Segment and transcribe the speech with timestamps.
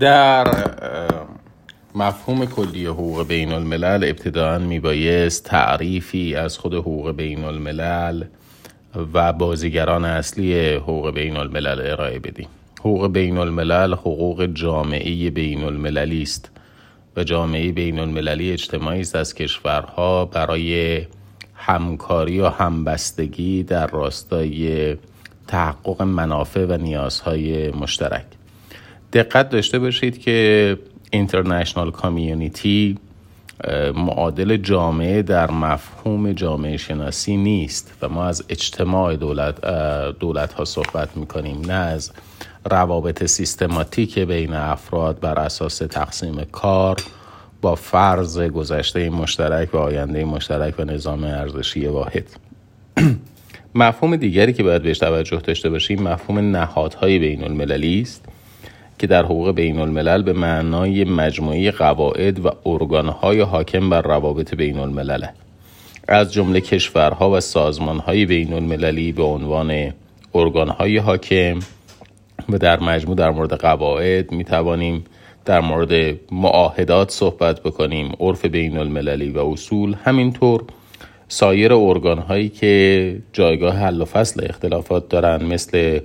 [0.00, 0.48] در
[1.94, 8.24] مفهوم کلی حقوق بین الملل ابتداعا میبایست تعریفی از خود حقوق بین الملل
[9.14, 12.48] و بازیگران اصلی حقوق بین الملل ارائه بدیم.
[12.80, 16.50] حقوق بین الملل حقوق جامعه بین المللی است
[17.16, 21.00] و جامعه بین المللی اجتماعی است از کشورها برای
[21.54, 24.96] همکاری و همبستگی در راستای
[25.46, 28.39] تحقق منافع و نیازهای مشترک.
[29.12, 30.78] دقت داشته باشید که
[31.10, 32.98] اینترنشنال کامیونیتی
[33.94, 39.60] معادل جامعه در مفهوم جامعه شناسی نیست و ما از اجتماع دولت,
[40.18, 42.12] دولت ها صحبت می کنیم نه از
[42.70, 46.96] روابط سیستماتیک بین افراد بر اساس تقسیم کار
[47.60, 52.26] با فرض گذشته مشترک و آینده مشترک و نظام ارزشی واحد.
[53.74, 58.24] مفهوم دیگری که باید بهش توجه داشته باشیم مفهوم نهادهای بین المللی است.
[59.00, 64.78] که در حقوق بین الملل به معنای مجموعه قواعد و ارگانهای حاکم بر روابط بین
[64.78, 65.24] الملل
[66.08, 69.92] از جمله کشورها و سازمانهای بین المللی به عنوان
[70.34, 71.58] ارگانهای حاکم
[72.48, 75.04] و در مجموع در مورد قواعد می توانیم
[75.44, 78.12] در مورد معاهدات صحبت بکنیم.
[78.20, 80.64] عرف بین المللی و اصول همینطور
[81.28, 86.00] سایر ارگان هایی که جایگاه حل و فصل اختلافات دارند مثل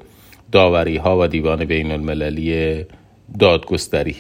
[0.52, 2.86] داوری ها و دیوان بین المللی
[3.40, 4.16] دادگستری.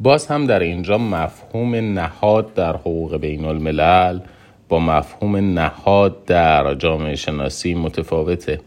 [0.00, 4.20] باز هم در اینجا مفهوم نهاد در حقوق بین الملل
[4.68, 8.60] با مفهوم نهاد در جامعه شناسی متفاوته.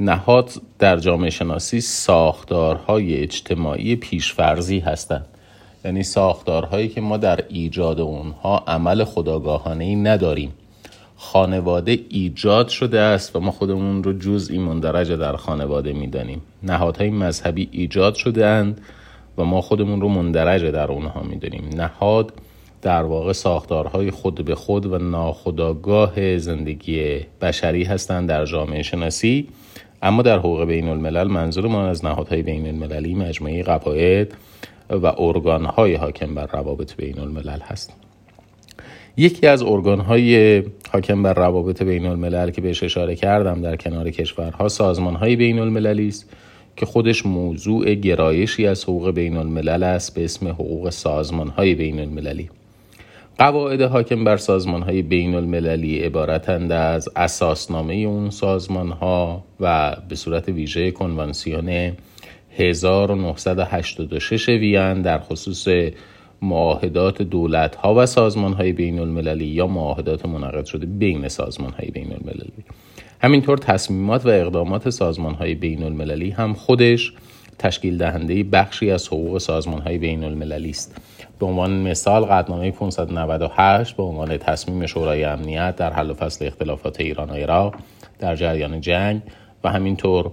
[0.00, 5.26] نهاد در جامعه شناسی ساختارهای اجتماعی پیشفرزی هستند.
[5.84, 10.52] یعنی ساختارهایی که ما در ایجاد اونها عمل خداگاهانه ای نداریم.
[11.16, 16.42] خانواده ایجاد شده است و ما خودمون رو جزئی مندرجه در خانواده می‌دانیم.
[16.62, 18.80] نهادهای مذهبی ایجاد شده اند
[19.38, 21.68] و ما خودمون رو مندرجه در اونها می‌دانیم.
[21.76, 22.32] نهاد
[22.82, 29.48] در واقع ساختارهای خود به خود و ناخداگاه زندگی بشری هستند در جامعه شناسی.
[30.02, 34.34] اما در حقوق بین الملل منظور ما از نهادهای بین المللی مجموعه قواعد
[34.90, 38.05] و ارگانهای حاکم بر روابط بین الملل هست.
[39.16, 40.62] یکی از ارگانهای
[40.92, 46.08] حاکم بر روابط بین الملل که بهش اشاره کردم در کنار کشورها سازمانهای بین المللی
[46.08, 46.30] است
[46.76, 52.50] که خودش موضوع گرایشی از حقوق بین الملل است به اسم حقوق سازمانهای بین المللی
[53.38, 60.14] قواعد حاکم بر سازمان های بین المللی عبارتند از اساسنامه اون سازمان ها و به
[60.14, 61.92] صورت ویژه کنوانسیون
[62.58, 65.68] 1986 وین در خصوص
[66.42, 71.90] معاهدات دولت ها و سازمان های بین المللی یا معاهدات منعقد شده بین سازمان های
[71.90, 72.52] بین المللی
[73.20, 77.12] همینطور تصمیمات و اقدامات سازمان های بین المللی هم خودش
[77.58, 80.96] تشکیل دهنده بخشی از حقوق سازمان های بین المللی است.
[81.38, 87.00] به عنوان مثال قدنامه 598 به عنوان تصمیم شورای امنیت در حل و فصل اختلافات
[87.00, 87.74] ایران و عراق
[88.18, 89.22] در جریان جنگ
[89.64, 90.30] و همینطور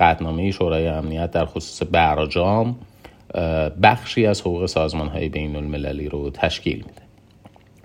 [0.00, 2.76] قدنامه شورای امنیت در خصوص برجام
[3.82, 7.02] بخشی از حقوق سازمان های بین المللی رو تشکیل میده.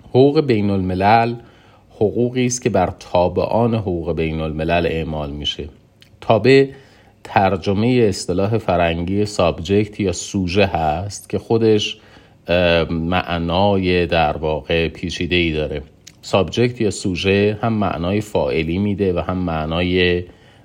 [0.08, 1.34] حقوق بین الملل
[1.90, 5.68] حقوقی است که بر تابعان حقوق بین الملل اعمال میشه.
[6.20, 6.66] تابع
[7.24, 11.98] ترجمه اصطلاح فرنگی subject یا سوژه هست که خودش
[12.90, 15.82] معنای در واقع پیچیده ای داره.
[16.22, 20.24] subject یا سوژه هم معنای فاعلی میده و هم معنای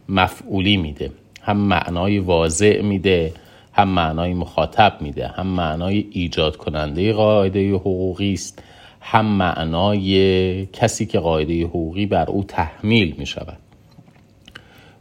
[0.10, 1.12] مفعولی میده.
[1.42, 3.34] هم معنای واضع میده
[3.74, 8.64] هم معنای مخاطب میده هم معنای ایجاد کننده قاعده حقوقی است
[9.02, 13.58] هم معنای کسی که قاعده حقوقی بر او تحمیل می شود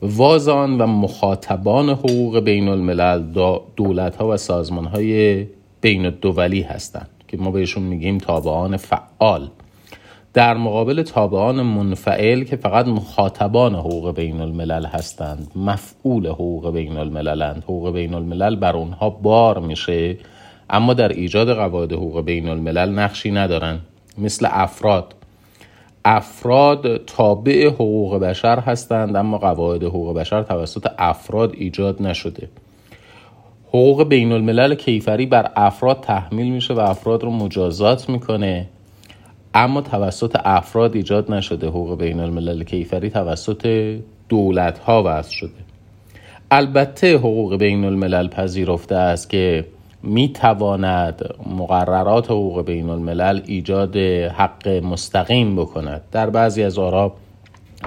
[0.03, 3.23] وازان و مخاطبان حقوق بین الملل
[3.77, 5.47] دولت ها و سازمان های
[5.81, 9.51] بین الدولی هستند که ما بهشون میگیم تابعان فعال.
[10.35, 17.63] در مقابل تابعان منفعل که فقط مخاطبان حقوق بین الملل هستند مفعول حقوق بین المللند
[17.63, 20.17] حقوق بین الملل بر اونها بار میشه
[20.71, 23.79] اما در ایجاد قواعد حقوق بین الملل نقشی ندارن.
[24.19, 25.15] مثل افراد.
[26.05, 32.49] افراد تابع حقوق بشر هستند اما قواعد حقوق بشر توسط افراد ایجاد نشده.
[33.69, 38.67] حقوق بین الملل کیفری بر افراد تحمیل میشه و افراد رو مجازات می‌کنه.
[39.55, 43.97] اما توسط افراد ایجاد نشده حقوق بین الملل کیفری توسط
[44.29, 45.51] دولت ها وضع شده.
[46.51, 49.67] البته حقوق بین الملل پذیرفته است که
[50.03, 56.01] می تواند مقررات حقوق بین الملل ایجاد حق مستقیم بکند.
[56.13, 57.13] در بعضی از آرا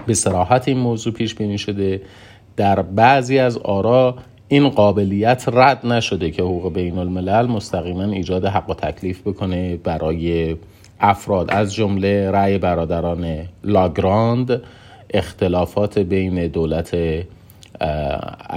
[0.05, 2.01] به سراحت این موضوع پیش بینی شده.
[2.57, 4.15] در بعضی از آرا
[4.47, 10.55] این قابلیت رد نشده که حقوق بین الملل مستقیما ایجاد حق و تکلیف بکنه برای
[11.05, 14.61] افراد از جمله رأی برادران لاگراند
[15.13, 16.97] اختلافات بین دولت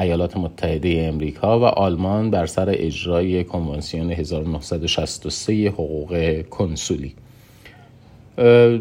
[0.00, 7.14] ایالات متحده امریکا و آلمان بر سر اجرای کنوانسیون 1963 حقوق کنسولی.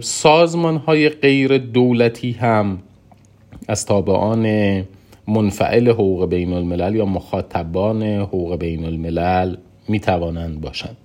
[0.02, 2.80] سازمان های غیر دولتی هم
[3.68, 4.48] از تابعان
[5.28, 9.56] منفعل حقوق بین الملل یا مخاطبان حقوق بین الملل
[9.88, 10.98] می توانند باشند.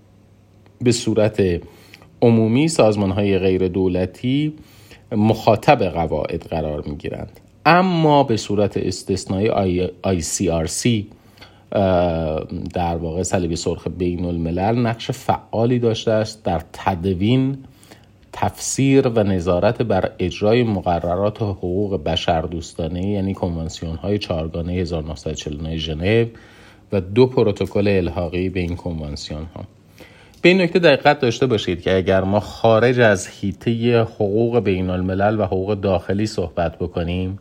[0.82, 1.60] به صورت
[2.22, 4.54] عمومی سازمان های غیر دولتی
[5.12, 10.88] مخاطب قواعد قرار می گیرند اما به صورت استثنایی ICRC
[12.74, 17.58] در واقع صلیب سرخ بین الملل نقش فعالی داشته است در تدوین
[18.32, 26.26] تفسیر و نظارت بر اجرای مقررات حقوق بشر دوستانه یعنی کنوانسیون های چهارگانه 1949 ژنو
[26.92, 29.64] و دو پروتکل الحاقی به این کنوانسیون ها
[30.42, 35.40] به این نکته دقت داشته باشید که اگر ما خارج از حیطه حقوق بین الملل
[35.40, 37.38] و حقوق داخلی صحبت بکنیم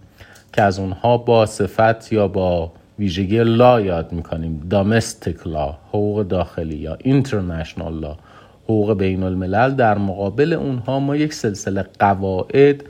[0.53, 6.75] که از اونها با صفت یا با ویژگی لا یاد می‌کنیم دامستیک لا حقوق داخلی
[6.75, 8.17] یا اینترنشنال لا
[8.63, 12.83] حقوق بین الملل در مقابل اونها ما یک سلسله قواعد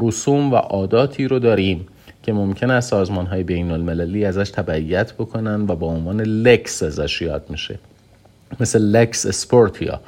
[0.00, 1.86] رسوم و عاداتی رو داریم
[2.22, 7.22] که ممکن است سازمان های بین المللی ازش تبعیت بکنن و با عنوان لکس ازش
[7.22, 7.78] یاد میشه.
[8.60, 10.00] مثل لکس اسپورتیا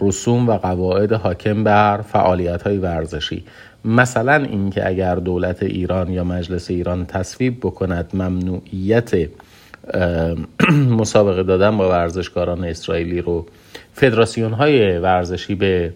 [0.00, 3.44] رسوم و قواعد حاکم بر فعالیت های ورزشی.
[3.84, 9.10] مثلا اینکه اگر دولت ایران یا مجلس ایران تصویب بکند ممنوعیت
[10.98, 13.46] مسابقه دادن با ورزشکاران اسرائیلی رو
[13.92, 15.92] فدراسیون های ورزشی به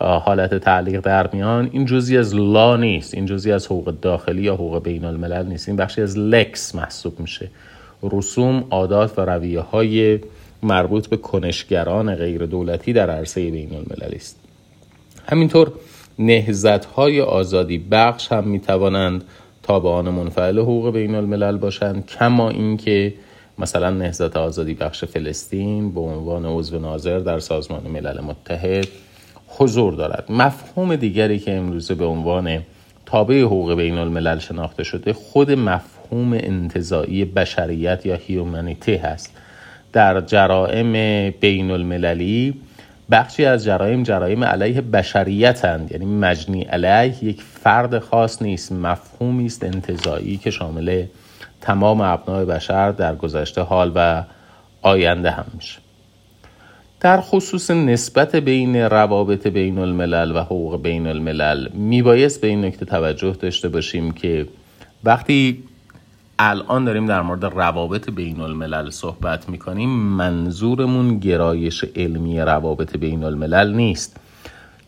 [0.00, 3.14] حالت تعلیق در میان این جزی از لا نیست.
[3.14, 5.68] این جزی از حقوق داخلی یا حقوق بین الملل نیست.
[5.68, 7.48] این بخشی از لکس محسوب میشه.
[8.02, 10.20] رسوم عادات و رویه های
[10.62, 14.40] مربوط به کنشگران غیر دولتی در عرصه بین المللی است.
[15.26, 15.72] همینطور
[16.18, 19.24] نهزت های آزادی بخش هم می توانند
[19.62, 23.14] تابعان منفعل حقوق بین الملل باشند کما اینکه
[23.58, 28.88] مثلا نهزت آزادی بخش فلسطین به عنوان عضو ناظر در سازمان ملل متحد
[29.46, 30.24] حضور دارد.
[30.28, 32.62] مفهوم دیگری که امروزه به عنوان
[33.06, 39.36] تابع حقوق بین الملل شناخته شده خود مفهوم انتظایی بشریت یا هیومانیتی هست.
[39.92, 40.92] در جرائم
[41.30, 42.54] بین المللی
[43.10, 49.46] بخشی از جرایم جرایم علیه بشریت هند یعنی مجنی علیه یک فرد خاص نیست مفهومی
[49.46, 51.04] است انتظایی که شامل
[51.60, 54.24] تمام ابنای بشر در گذشته حال و
[54.82, 55.78] آینده هم میشه
[57.00, 62.84] در خصوص نسبت بین روابط بین الملل و حقوق بین الملل میبایست به این نکته
[62.84, 64.46] توجه داشته باشیم که
[65.04, 65.62] وقتی
[66.42, 69.88] الان داریم در مورد روابط بین الملل صحبت می‌کنیم.
[69.90, 74.16] منظورمون گرایش علمی روابط بین الملل نیست.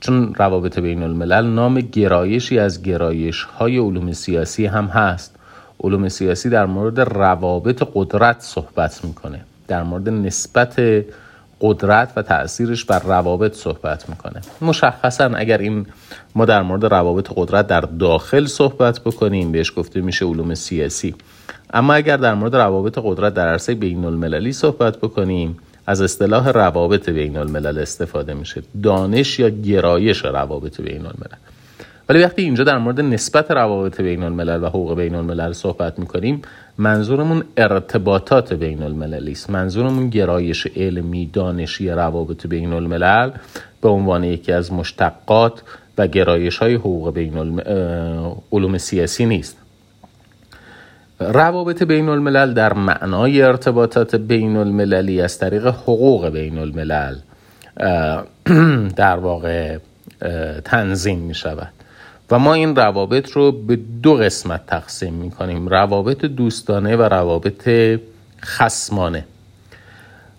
[0.01, 5.37] چون روابط بین الملل نام گرایشی از گرایش های علوم سیاسی هم هست.
[5.81, 9.45] علوم سیاسی در مورد روابط قدرت صحبت می‌کنه.
[9.69, 11.05] در مورد نسبت
[11.63, 14.41] قدرت و تاثیرش بر روابط صحبت می‌کنه.
[14.61, 15.87] مشخصا اگر این
[16.35, 21.15] ما در مورد روابط قدرت در داخل صحبت بکنیم بهش گفته میشه علوم سیاسی.
[21.75, 27.09] اما اگر در مورد روابط قدرت در عرصه بین المللی صحبت بکنیم از اصطلاح روابط
[27.11, 28.63] بین الملل استفاده میشه.
[28.83, 31.37] دانش یا گرایش روابط بین الملل
[32.09, 36.43] ولی وقتی اینجا در مورد نسبت روابط بین الملل و حقوق بین الملل صحبت می‌کنیم
[36.79, 39.51] منظورمون ارتباطات بین المللی است.
[39.51, 43.31] منظورمون گرایش علمی دانشی روابط بین الملل
[43.81, 45.63] به عنوان یکی از مشتقات
[45.99, 47.61] و گرایش های حقوق بین
[48.53, 49.57] علوم سیاسی نیست.
[51.21, 57.17] روابط بین الملل در معنای ارتباطات بین المللی از طریق حقوق بین الملل
[58.97, 59.79] در واقع
[60.65, 61.73] تنظیم می شود
[62.33, 67.71] و ما این روابط رو به دو قسمت تقسیم می کنیم روابط دوستانه و روابط
[68.43, 69.25] خسمانه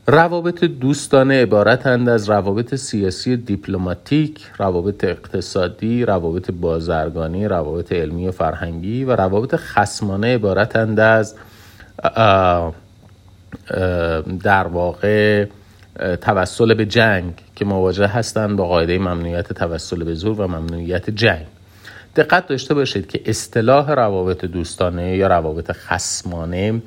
[0.08, 9.04] روابط دوستانه عبارتند از روابط سیاسی دیپلماتیک، روابط اقتصادی، روابط بازرگانی، روابط علمی و فرهنگی
[9.04, 11.36] و روابط خسمانه عبارتند از
[14.44, 15.46] در واقع
[16.22, 21.46] توسل به جنگ که مواجه هستند با قاعده ممنوعیت توسل به زور و ممنوعیت جنگ.
[22.16, 26.82] دقت داشته باشید که اصطلاح روابط دوستانه یا روابط خسمانه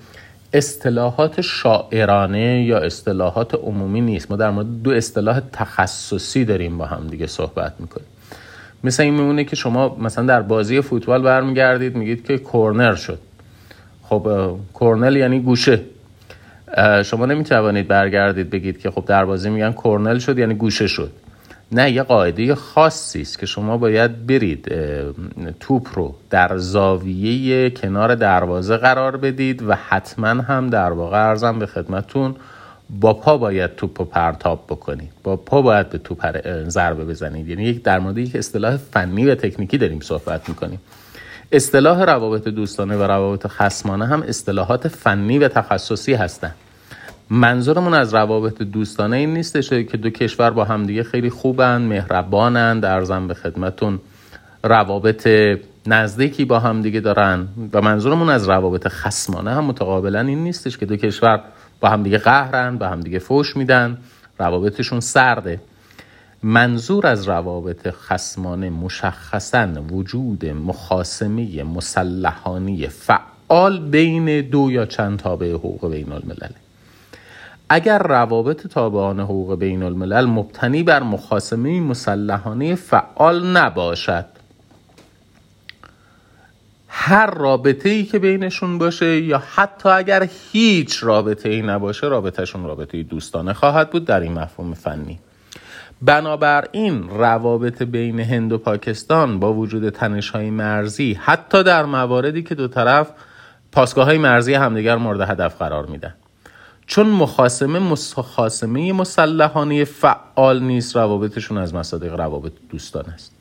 [0.53, 4.31] اصطلاحات شاعرانه یا اصطلاحات عمومی نیست.
[4.31, 8.07] ما در مورد دو اصطلاح تخصصی داریم با هم دیگه صحبت می‌کنیم.
[8.85, 13.19] مثل این میمونه که شما مثلا در بازی فوتبال برمیگردید میگید که کورنر شد.
[14.03, 15.81] خب کورنل یعنی گوشه.
[17.05, 21.13] شما نمی‌توانید برگردید بگید که خب دروازه میگن کرنل شد یعنی گوشه شد.
[21.73, 24.75] نه یه قاعده خاصی است که شما باید برید
[25.61, 31.67] توپ رو در زاویه کنار دروازه قرار بدید و حتما هم در واقع ارزم به
[31.67, 32.37] خدمتون
[33.01, 35.11] با پا باید توپ رو پرتاب بکنید.
[35.23, 37.49] با پا باید به توپ ضربه بزنید.
[37.49, 40.81] یعنی یک در مورد یک اصطلاح فنی و تکنیکی داریم صحبت می‌کنیم.
[41.53, 46.55] اصطلاح روابط دوستانه و روابط خسمانه هم اصطلاحات فنی و تخصصی هستند
[47.31, 53.29] منظورمون از روابط دوستانه این نیستش که دو کشور با همدیگه خیلی خوبن مهربانند ارزم
[53.29, 54.01] به خدمتون.
[54.63, 55.29] روابط
[55.87, 60.97] نزدیکی با همدیگه دارن و منظورمون از روابط خسمانه هم متقابلا این نیستش که دو
[60.97, 61.41] کشور
[61.81, 63.99] با همدیگه قهرن با همدیگه فوش میدن.
[64.39, 65.61] روابطشون سرده.
[66.43, 75.91] منظور از روابط خسمانه مشخصا وجود مخاسمه مسلحانی فعال بین دو یا چند تابع حقوق
[75.91, 76.66] بین الملل
[77.69, 84.25] اگر روابط تابعان حقوق بین الملل مبتنی بر مخاسمه مسلحانه فعال نباشد.
[86.89, 93.03] هر رابطه ای که بینشون باشه یا حتی اگر هیچ رابطه ای نباشه رابطهشون رابطه
[93.03, 95.19] دوستانه خواهد بود در این مفهوم فنی.
[96.03, 102.55] بنابراین روابط بین هند و پاکستان با وجود تنش های مرزی حتی در مواردی که
[102.55, 103.11] دو طرف
[103.73, 106.15] پاسگاه های مرزی همدیگر مورد هدف قرار میدن.
[106.87, 113.33] چون مخاسمه مخاسمه مسلحانه فعال نیست روابطشون از مصادیق روابط دوستان است.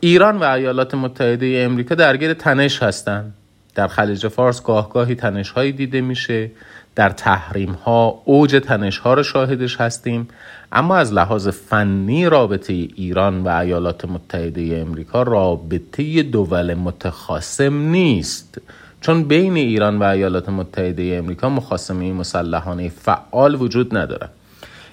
[0.00, 3.34] ایران و ایالات متحده امریکا درگیر تنش هستند.
[3.74, 6.50] در خلیج فارس گاهگاهی تنش هایی دیده میشه.
[6.94, 10.28] در تحریم ها اوج تنش ها رو شاهدش هستیم.
[10.72, 18.60] اما از لحاظ فنی رابطه ایران و ایالات متحده امریکا رابطه دول متخاصم نیست.
[19.00, 24.28] چون بین ایران و ایالات متحده امریکا مخاسمه مسلحانه فعال وجود نداره.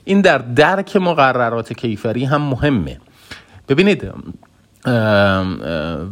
[0.03, 2.99] این در درک مقررات کیفری هم مهمه.
[3.69, 4.11] ببینید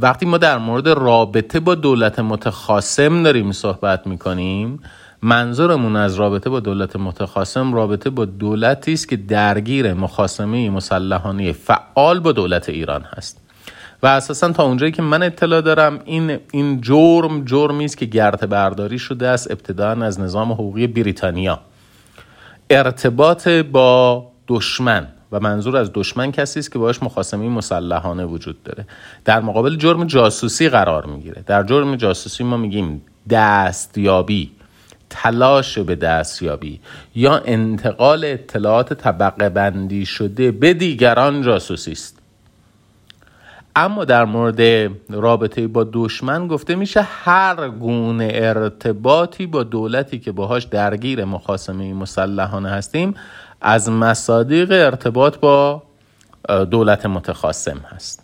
[0.02, 4.80] وقتی ما در مورد رابطه با دولت متخاصم داریم صحبت می‌کنیم
[5.22, 12.20] منظورمون از رابطه با دولت متخاصم رابطه با دولتی است که درگیر مخاسمه مسلحانه فعال
[12.20, 13.42] با دولت ایران هست.
[14.04, 18.50] و اساسا تا اونجایی که من اطلاع دارم این این جرم جرمی است که گرد
[18.50, 21.60] برداری شده است ابتدا از نظام حقوقی بریتانیا.
[22.70, 28.86] ارتباط با دشمن و منظور از دشمن کسی است که باش مخاسمه مسلحانه وجود داره.
[29.26, 31.44] در مقابل جرم جاسوسی قرار می‌گیره.
[31.48, 34.52] در جرم جاسوسی ما میگیم دستیابی
[35.10, 36.80] تلاش به دستیابی
[37.16, 42.21] یا انتقال اطلاعات طبقه بندی شده به دیگران جاسوسی است.
[43.76, 50.64] اما در مورد رابطه با دشمن گفته میشه هر گونه ارتباطی با دولتی که باهاش
[50.64, 53.16] درگیر مخاسمه مسلحانه هستیم
[53.62, 55.84] از مصادیق ارتباط با
[56.72, 58.24] دولت متخاصم هست.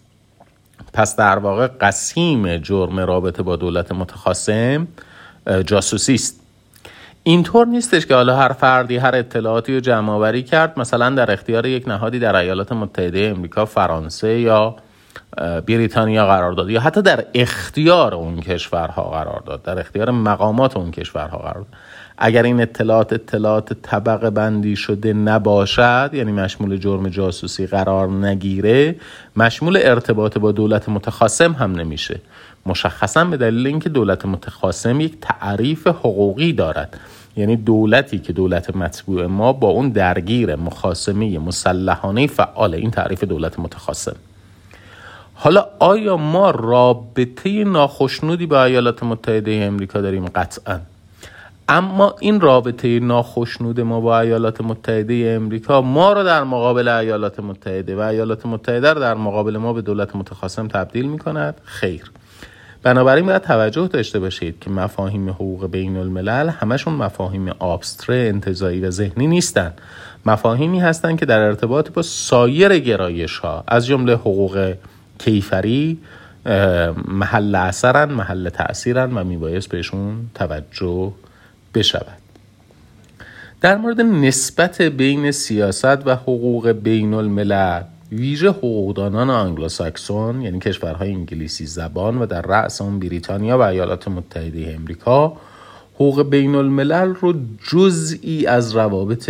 [0.93, 4.87] پس در واقع قسیم جرم رابطه با دولت متخاصم
[5.65, 6.39] جاسوسی است.
[7.23, 11.87] اینطور نیستش که حالا هر فردی هر اطلاعاتی رو جمع کرد مثلا در اختیار یک
[11.87, 14.75] نهادی در ایالات متحده امریکا فرانسه یا
[15.67, 20.91] بریتانیا قرار داد یا حتی در اختیار اون کشورها قرار داد در اختیار مقامات اون
[20.91, 21.67] کشورها قرار داد.
[22.17, 28.95] اگر این اطلاعات اطلاعات طبقه بندی شده نباشد یعنی مشمول جرم جاسوسی قرار نگیره
[29.35, 32.19] مشمول ارتباط با دولت متخاصم هم نمیشه.
[32.65, 36.99] مشخصا به دلیل اینکه دولت متخاصم یک تعریف حقوقی دارد.
[37.37, 43.59] یعنی دولتی که دولت مطبوع ما با اون درگیر مخاسمه مسلحانه فعاله این تعریف دولت
[43.59, 44.15] متخاصم.
[45.39, 50.79] حالا آیا ما رابطه ناخشنودی با ایالات متحده امریکا داریم؟ قطعا.
[51.69, 57.95] اما این رابطه ناخشنود ما با ایالات متحده امریکا ما رو در مقابل ایالات متحده
[57.95, 62.11] و ایالات متحده رو در مقابل ما به دولت متخاصم تبدیل می کند خیر.
[62.83, 68.91] بنابراین باید توجه داشته باشید که مفاهیم حقوق بین الملل همشون مفاهیم آبستره انتظایی و
[68.91, 69.81] ذهنی نیستند
[70.25, 74.73] مفاهیمی هستند که در ارتباط با سایر گرایش ها از جمله حقوق
[75.19, 75.97] کیفری
[77.07, 81.11] محل اثرن محل تاثیرن و میبایست بهشون توجه
[81.75, 82.17] بشود.
[83.61, 87.81] در مورد نسبت بین سیاست و حقوق بین الملل
[88.11, 94.73] ویژه حقوقدانان آنگلوساکسون یعنی کشورهای انگلیسی زبان و در رأس اون بریتانیا و ایالات متحده
[94.75, 95.37] امریکا
[95.95, 97.33] حقوق بین الملل رو
[97.71, 99.29] جزئی از روابط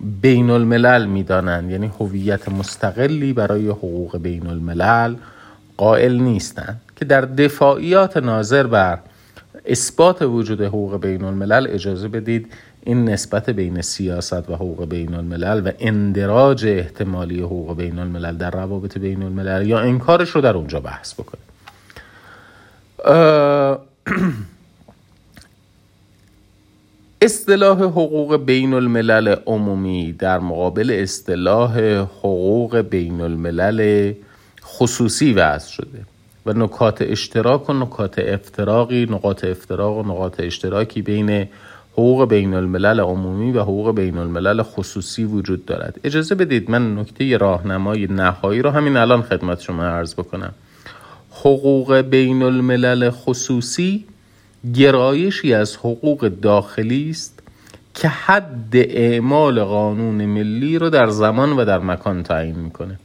[0.00, 1.70] بین الملل می‌دانند.
[1.70, 5.14] یعنی هویت مستقلی برای حقوق بین الملل
[5.76, 6.80] قائل نیستند.
[6.96, 8.98] که در دفاعیات ناظر بر
[9.66, 12.52] اثبات وجود حقوق بین الملل اجازه بدید
[12.82, 18.50] این نسبت بین سیاست و حقوق بین الملل و اندراج احتمالی حقوق بین الملل در
[18.50, 21.40] روابط بین الملل یا انکارش رو در اونجا بحث بکنه
[27.22, 31.78] اصطلاح حقوق بین الملل عمومی در مقابل اصطلاح
[32.18, 34.12] حقوق بین الملل
[34.62, 36.06] خصوصی وضع شده
[36.46, 41.48] و نکات اشتراک و نکات افتراقی نقاط افتراق و نقاط اشتراکی بین
[41.92, 46.00] حقوق بین الملل عمومی و حقوق بین الملل خصوصی وجود دارد.
[46.04, 50.54] اجازه بدید من نکته راهنمای نهایی رو همین الان خدمت شما عرض بکنم.
[51.30, 54.04] حقوق بین الملل خصوصی
[54.74, 57.42] گرایشی از حقوق داخلی است
[57.94, 62.98] که حد اعمال قانون ملی رو در زمان و در مکان تعیین می‌کنه.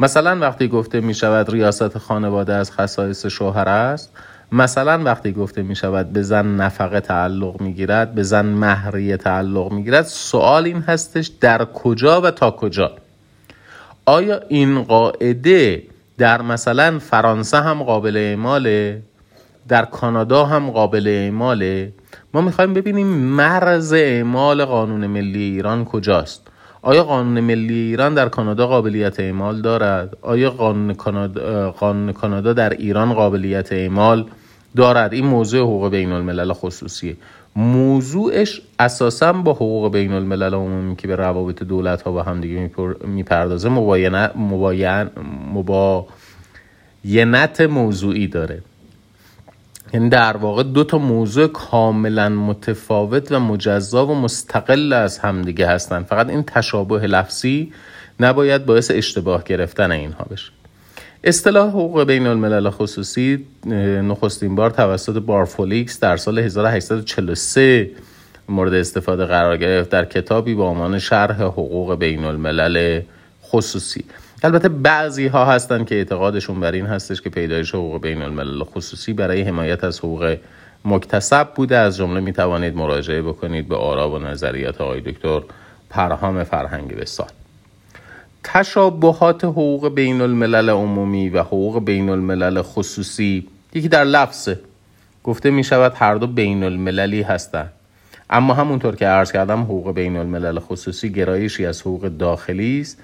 [0.00, 4.10] مثلا وقتی گفته می شود ریاست خانواده از خصایص شوهر است
[4.52, 9.72] مثلا وقتی گفته می شود به زن نفقه تعلق می گیرد به زن مهریه تعلق
[9.72, 12.92] می گیرد سوال این هستش در کجا و تا کجا؟
[14.06, 15.82] آیا این قاعده
[16.18, 19.02] در مثلا فرانسه هم قابل اعماله؟
[19.70, 21.92] در کانادا هم قابل اعماله.
[22.34, 26.48] ما می‌خوایم ببینیم مرز اعمال قانون ملی ایران کجاست.
[26.82, 32.70] آیا قانون ملی ایران در کانادا قابلیت اعمال دارد؟ آیا قانون کانادا, قانون کانادا در
[32.70, 34.24] ایران قابلیت اعمال
[34.76, 37.16] دارد؟ این موضوع حقوق بین الملل خصوصیه.
[37.56, 42.70] موضوعش اساسا با حقوق بین الملل عمومی که به روابط دولت ها با هم دیگه
[43.04, 43.68] می‌پردازه
[46.88, 48.62] مباینت موضوعی داره.
[49.94, 56.02] یعنی در واقع دو تا موضوع کاملا متفاوت و مجزا و مستقل از همدیگه هستن.
[56.02, 57.72] فقط این تشابه لفظی
[58.20, 60.50] نباید باعث اشتباه گرفتن اینها بشه.
[61.24, 63.46] اصطلاح حقوق بین الملل خصوصی
[64.02, 67.90] نخستین بار توسط بارفولیکس در سال 1843
[68.48, 73.00] مورد استفاده قرار گرفت در کتابی با عنوان شرح حقوق بین الملل
[73.42, 74.04] خصوصی.
[74.42, 79.12] البته بعضی ها هستن که اعتقادشون بر این هستش که پیدایش حقوق بین الملل خصوصی
[79.12, 80.36] برای حمایت از حقوق
[80.84, 81.76] مکتسب بوده.
[81.76, 85.40] از جمله می توانید مراجعه بکنید به آرا و نظریات آقای دکتر
[85.90, 87.28] پرهام فرهنگی سال
[88.44, 94.60] تشابهات حقوق بین الملل عمومی و حقوق بین الملل خصوصی یکی در لفظه
[95.24, 97.72] گفته می شود هر دو بین المللی هستند.
[98.30, 102.98] اما همونطور که عرض کردم حقوق بین الملل خصوصی گرایشی از حقوق داخلی است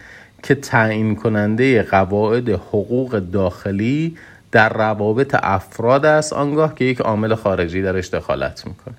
[0.47, 4.17] که تعیین کننده قواعد حقوق داخلی
[4.53, 8.95] در روابط افراد است آنگاه که یک عامل خارجی درش دخالت می‌کنه.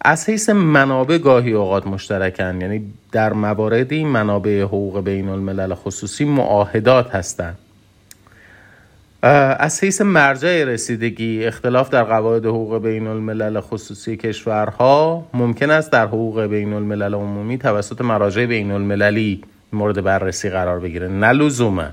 [0.00, 7.14] از حیث منابع گاهی اوقات مشترکن یعنی در مواردی منابع حقوق بین الملل خصوصی معاهدات
[7.14, 7.58] هستند.
[9.58, 16.06] از حیث مرجع رسیدگی اختلاف در قواعد حقوق بین الملل خصوصی کشورها ممکن است در
[16.06, 21.08] حقوق بین الملل عمومی توسط مراجع بین المللی مورد بررسی قرار بگیره.
[21.08, 21.88] نه لزوما.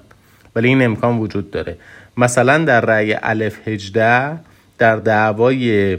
[0.56, 1.78] ولی این امکان وجود داره.
[2.18, 4.38] مثلا در رأی الف 18
[4.78, 5.98] در دعوای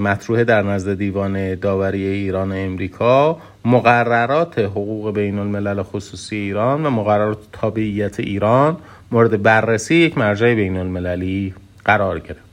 [0.00, 6.90] مطروحه در نزد دیوان داوری ایران و امریکا مقررات حقوق بین الملل خصوصی ایران و
[6.90, 8.76] مقررات تابعیت ایران
[9.12, 12.48] مورد بررسی یک مرجع بین المللی قرار گرفت.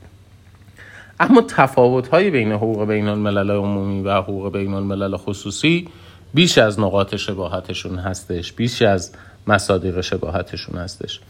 [1.20, 5.88] اما تفاوت های بین حقوق بین الملل عمومی و حقوق بین الملل خصوصی
[6.34, 9.12] بیش از نقاط شباهتشون هستش بیش از
[9.46, 11.20] مصادیق شباهتشون هستش.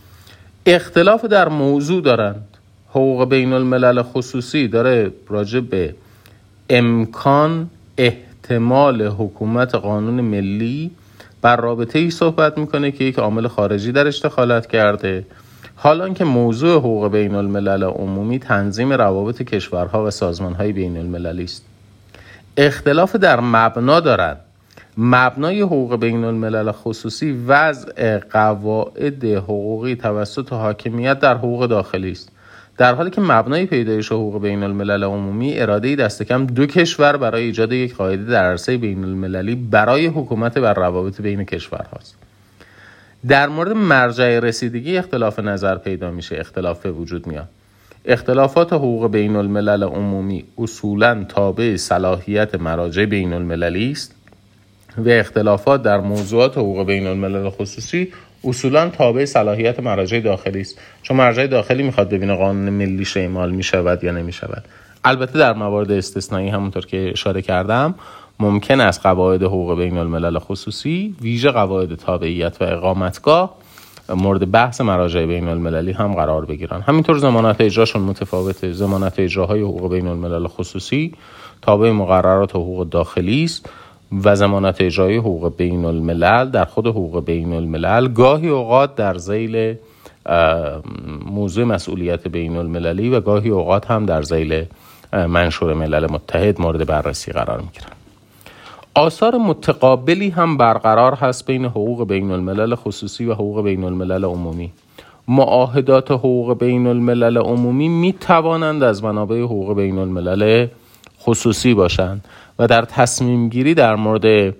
[0.67, 2.45] اختلاف در موضوع دارند.
[2.91, 5.95] حقوق بین الملل خصوصی داره راجع به
[6.71, 10.91] امکان احتمال حکومت قانون ملی
[11.43, 15.27] بر رابطه ای صحبت می‌کنه که یک عامل خارجی درش دخالت کرده.
[15.77, 21.65] حالا که موضوع حقوق بین الملل عمومی تنظیم روابط کشورها و سازمانهای بین المللی است.
[22.57, 24.41] اختلاف در مبنا دارند.
[24.97, 32.33] مبنای حقوق بین الملل خصوصی وضع قواعد حقوقی توسط حاکمیت در حقوق داخلی است.
[32.77, 37.43] در حالی که مبنای پیدایش حقوق بین الملل عمومی اراده دست کم دو کشور برای
[37.43, 42.17] ایجاد یک قاعده در عرصه بین المللی برای حکومت بر روابط بین کشورهاست.
[43.29, 47.49] در مورد مرجع رسیدگی اختلاف نظر پیدا میشه اختلاف وجود میاد.
[48.05, 54.16] اختلافات حقوق بین الملل عمومی اصولا تابع صلاحیت مراجع بین المللی است.
[54.99, 58.09] و اختلافات در موضوعات حقوق بین الملل خصوصی
[58.45, 60.79] اصولا تابع صلاحیت مراجع داخلی است.
[61.03, 64.65] چون مراجع داخلی می‌خواد ببینه قانون ملی اعمال می‌شود یا نمی‌شود.
[65.05, 67.95] البته در موارد استثنایی همونطور که اشاره کردم
[68.41, 73.55] ممکن است قواعد حقوق بین الملل خصوصی ویژه قواعد تابعیت و اقامتگاه
[74.09, 76.81] مورد بحث مراجع بین المللی هم قرار بگیرن.
[76.81, 78.73] همینطور زمانت اجراشون متفاوته.
[78.73, 81.13] زمانت اجراهای حقوق بین الملل خصوصی
[81.63, 83.71] تابع مقررات حقوق داخلی است.
[84.25, 89.75] و زمانت اجرایی حقوق بین الملل در خود حقوق بین الملل گاهی اوقات در زیل
[91.27, 94.65] موضوع مسئولیت بین المللی و گاهی اوقات هم در زیل
[95.13, 97.87] منشور ملل متحد مورد بررسی قرار می‌گیرن.
[98.95, 104.73] آثار متقابلی هم برقرار هست بین حقوق بین الملل خصوصی و حقوق بین الملل عمومی.
[105.29, 110.67] معاهدات حقوق بین الملل عمومی می توانند از منابع حقوق بین الملل
[111.21, 112.25] خصوصی باشند.
[112.59, 114.55] و در تصمیم گیری در مورد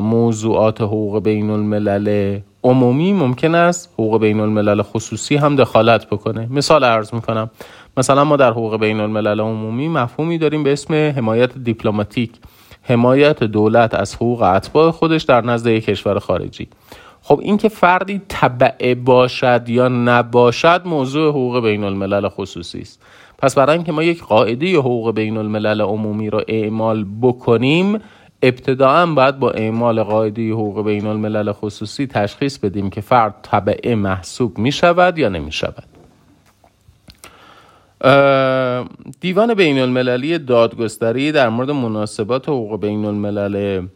[0.00, 6.48] موضوعات حقوق بین الملل عمومی ممکن است حقوق بین الملل خصوصی هم دخالت بکنه.
[6.50, 7.50] مثال عرض می‌کنم.
[7.96, 12.30] مثلا ما در حقوق بین الملل عمومی مفهومی داریم به اسم حمایت دیپلماتیک
[12.82, 16.68] حمایت دولت از حقوق اتباع خودش در نزد یک کشور خارجی.
[17.22, 23.02] خب اینکه فردی تبعه باشد یا نباشد موضوع حقوق بین الملل خصوصی است.
[23.38, 27.98] پس برای اینکه ما یک قاعده حقوق بین الملل عمومی را اعمال بکنیم
[28.42, 34.58] ابتداعا باید با اعمال قاعده حقوق بین الملل خصوصی تشخیص بدیم که فرد تبعه محسوب
[34.58, 35.84] می شود یا نمی شود
[39.20, 43.86] دیوان بین المللی دادگستری در مورد مناسبات حقوق بین الملل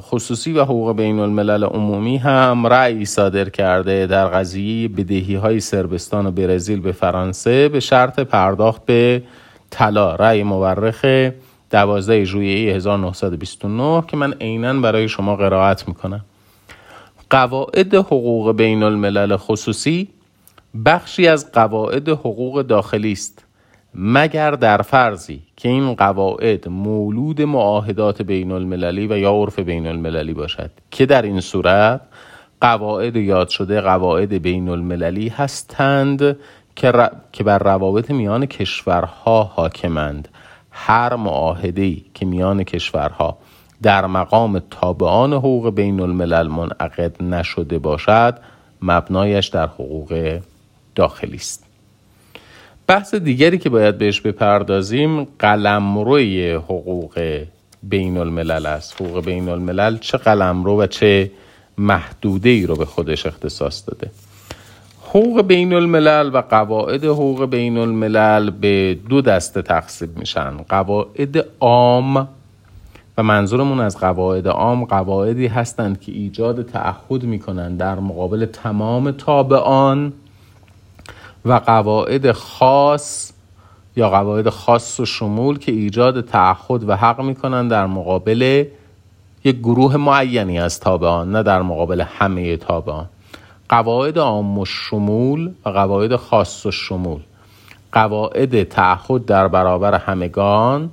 [0.00, 6.26] خصوصی و حقوق بین الملل عمومی هم رأی صادر کرده در قضیه بدهی های سربستان
[6.26, 9.22] و برزیل به فرانسه به شرط پرداخت به
[9.70, 10.14] طلا.
[10.14, 11.04] رأی مورخ
[11.70, 16.24] 12 ژوئیه 1929 که من عینا برای شما قرائت می‌کنم.
[17.30, 20.08] قواعد حقوق بین الملل خصوصی
[20.86, 23.43] بخشی از قواعد حقوق داخلی است.
[23.94, 30.34] مگر در فرضی که این قواعد مولود معاهدات بین المللی و یا عرف بین المللی
[30.34, 32.00] باشد که در این صورت
[32.60, 36.36] قواعد یاد شده قواعد بین المللی هستند
[36.76, 36.92] که,
[37.44, 40.28] بر روابط میان کشورها حاکمند.
[40.70, 43.38] هر معاهده که میان کشورها
[43.82, 48.38] در مقام تابعان حقوق بین الملل منعقد نشده باشد
[48.82, 50.40] مبنایش در حقوق
[50.94, 51.63] داخلی است.
[52.86, 57.42] بحث دیگری که باید بهش بپردازیم قلمروی حقوق
[57.82, 59.02] بین الملل است.
[59.02, 61.30] حقوق بین الملل چه قلمرو و چه
[61.78, 64.10] محدوده ای رو به خودش اختصاص داده.
[65.02, 70.56] حقوق بین الملل و قواعد حقوق بین الملل به دو دسته تقسیم میشن.
[70.68, 72.28] قواعد عام
[73.18, 80.12] و منظورمون از قواعد عام قواعدی هستند که ایجاد تعهد می‌کنند در مقابل تمام تابعان
[81.44, 83.32] و قواعد خاص
[83.96, 88.64] یا قواعد خاص و شمول که ایجاد تعهد و حق می‌کنن در مقابل
[89.44, 93.06] یک گروه معینی از تابعان نه در مقابل همه تابعان.
[93.68, 97.20] قواعد عام و شمول و قواعد خاص و شمول.
[97.92, 100.90] قواعد تعهد در برابر همگان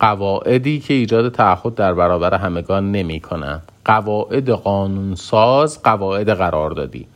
[0.00, 7.06] قواعدی که ایجاد تعهد در برابر همگان نمی کنند قواعد قانونساز قواعد قراردادی.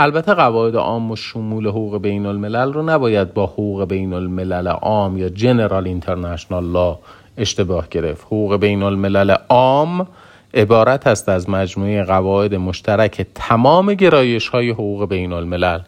[0.00, 5.18] البته قواعد عام و شمول حقوق بین الملل رو نباید با حقوق بین الملل عام
[5.18, 6.98] یا جنرال اینترنشنال لا
[7.38, 8.26] اشتباه گرفت.
[8.26, 10.06] حقوق بین الملل عام
[10.54, 15.80] عبارت است از مجموعه قواعد مشترک تمام گرایش های حقوق بین الملل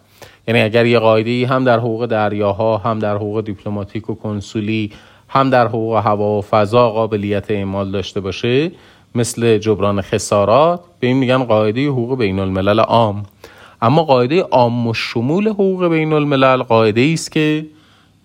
[0.48, 4.92] یعنی اگر یه قاعده هم در حقوق دریاها هم در حقوق دیپلماتیک و کنسولی
[5.28, 8.70] هم در حقوق هوا و فضا قابلیت اعمال داشته باشه
[9.14, 13.22] مثل جبران خسارات به این میگن قاعده حقوق بین الملل عام.
[13.82, 17.66] اما قاعده عام و شمول حقوق بین الملل قاعده است که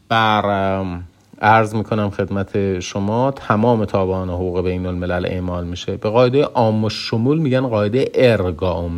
[0.10, 0.86] بر
[1.42, 5.98] عرض می‌کنم خدمت شما تمام تابعان حقوق بین الملل اعمال میشه.
[5.98, 8.90] به قاعده عام و شمول میگن قاعده ارگا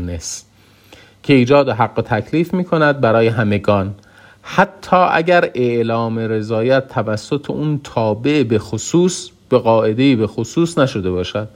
[1.24, 3.96] که ایجاد حق و تکلیف می‌کند برای همگان.
[4.42, 11.48] حتی اگر اعلام رضایت توسط اون تابع به خصوص به قاعده به خصوص نشده باشد.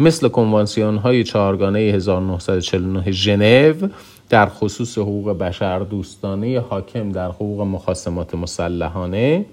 [0.00, 3.88] مثل کنوانسیون های چهارگانه 1949 ژنو
[4.28, 9.46] در خصوص حقوق بشر دوستانه حاکم در حقوق مخاسمات مسلحانه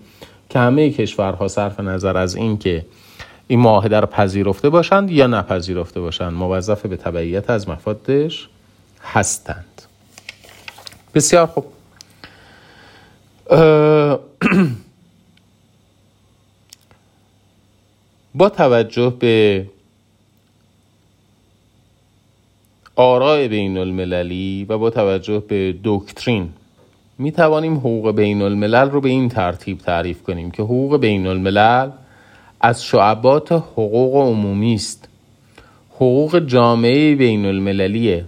[0.49, 2.86] که همه کشورها صرف نظر از اینکه
[3.47, 8.49] این معاهده را پذیرفته باشند یا نپذیرفته باشند موظف به تبعیت از مفادش
[9.01, 9.82] هستند.
[11.13, 11.65] بسیار خوب.
[18.36, 19.65] با توجه به
[22.95, 26.49] آراء بین المللی و با توجه به دکترین
[27.17, 31.89] می توانیم حقوق بین الملل رو به این ترتیب تعریف کنیم که حقوق بین الملل
[32.62, 35.10] از شعبات حقوق عمومی است.
[35.95, 38.25] حقوق جامعه بین المللیه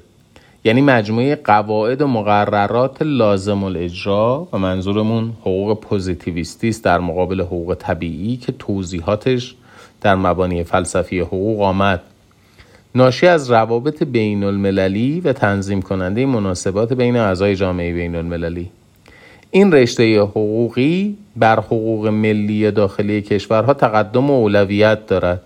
[0.64, 7.76] یعنی مجموعه قواعد و مقررات لازم الاجرا و منظورمون حقوق پوزیتیویستی است در مقابل حقوق
[7.80, 9.56] طبیعی که توضیحاتش
[10.02, 12.02] در مبانی فلسفی حقوق آمد.
[12.96, 18.70] ناشی از روابط بین المللی و تنظیم کننده مناسبات بین اعضای جامعه بین المللی
[19.52, 25.42] این رشته حقوقی بر حقوق ملی داخلی کشورها تقدم و اولویت دارد.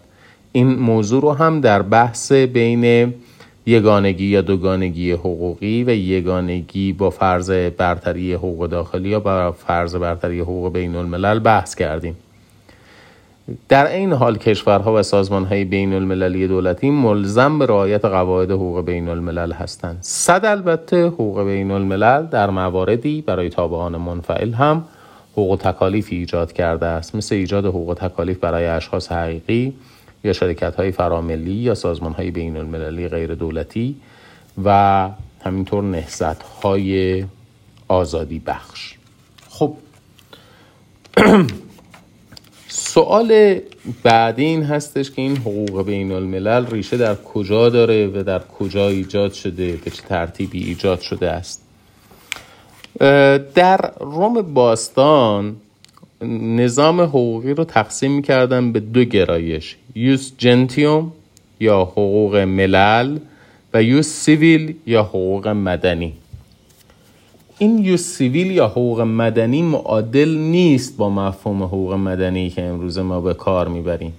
[0.52, 3.14] این موضوع رو هم در بحث بین
[3.66, 10.40] یگانگی یا دوگانگی حقوقی و یگانگی با فرض برتری حقوق داخلی یا با فرض برتری
[10.40, 12.16] حقوق بین الملل بحث کردیم.
[13.70, 19.10] در این حال کشورها و سازمانهای بین المللی دولتی ملزم به رعایت قواعد حقوق بین
[19.10, 19.98] الملل هستند.
[20.02, 24.84] صد البته حقوق بین الملل در مواردی برای تابعان منفعل هم
[25.32, 27.16] حقوق تکالیفی ایجاد کرده است.
[27.16, 29.74] مثل ایجاد حقوق تکالیف برای اشخاص حقیقی
[30.24, 33.96] یا شرکت های فراملی یا سازمان های بین المللی غیر دولتی
[34.64, 35.10] و
[35.44, 37.26] همینطور نهزت های
[37.88, 38.96] آزادی بخش.
[39.50, 39.76] خب.
[43.00, 43.60] سوال
[44.04, 48.88] بعدی این هستش که این حقوق بین الملل ریشه در کجا داره و در کجا
[48.88, 51.64] ایجاد شده؟ به چه ترتیبی ایجاد شده است؟
[53.56, 55.56] در روم باستان
[56.62, 61.12] نظام حقوقی رو تقسیم می‌کردن به دو گرایش یوس جنتیوم
[61.60, 63.18] یا حقوق ملل
[63.74, 66.14] و یوس سیویل یا حقوق مدنی.
[67.62, 73.22] این یوس سیویل یا حقوق مدنی معادل نیست با مفهوم حقوق مدنی که امروز ما
[73.22, 74.14] به کار می‌بریم.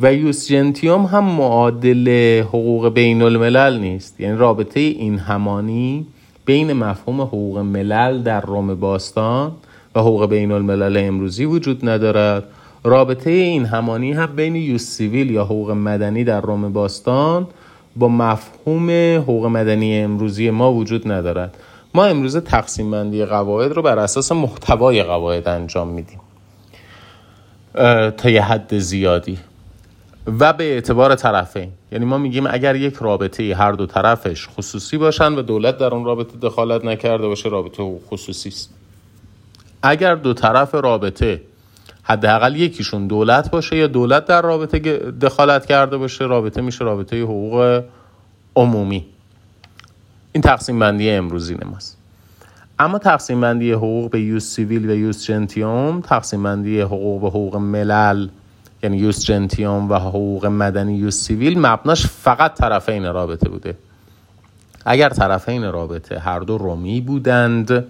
[0.00, 4.20] و یوس جنتیوم هم معادل حقوق بین الملل نیست.
[4.20, 6.06] یعنی رابطه این همانی
[6.44, 9.52] بین مفهوم حقوق ملل در روم باستان
[9.94, 12.44] و حقوق بین الملل امروزی وجود ندارد.
[12.84, 17.46] رابطه این همانی هم بین یوس سیویل یا حقوق مدنی در روم باستان
[17.96, 18.90] با مفهوم
[19.22, 21.54] حقوق مدنی امروزی ما وجود ندارد.
[21.96, 26.20] ما امروز تقسیم بندی قواعد رو بر اساس محتوای قواعد انجام میدیم.
[28.16, 29.38] تا یه حد زیادی.
[30.26, 31.72] و به اعتبار طرفین.
[31.92, 36.04] یعنی ما میگیم اگر یک رابطه هر دو طرفش خصوصی باشن و دولت در اون
[36.04, 38.74] رابطه دخالت نکرده باشه رابطه خصوصی است.
[39.82, 41.40] اگر دو طرف رابطه
[42.02, 44.78] حداقل یکیشون دولت باشه یا دولت در رابطه
[45.20, 47.82] دخالت کرده باشه رابطه میشه رابطه حقوق
[48.56, 49.06] عمومی.
[50.36, 51.96] این تقسیم بندی امروزی نماست
[52.78, 57.56] اما تقسیم بندی حقوق به یوس سیویل و یوس جنتیوم تقسیم بندی حقوق به حقوق
[57.56, 58.28] ملل
[58.82, 63.76] یعنی یوس جنتیوم و حقوق مدنی یوس سیویل مبناش فقط طرفین رابطه بوده.
[64.84, 67.84] اگر طرفین رابطه هر دو رومی بودند